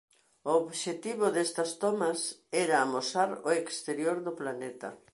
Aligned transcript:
O 0.49 0.51
obxectivo 0.63 1.25
destas 1.35 1.71
tomas 1.83 2.19
era 2.63 2.75
amosar 2.79 3.29
o 3.47 3.49
exterior 3.61 4.17
do 4.25 4.31
planeta. 4.39 4.89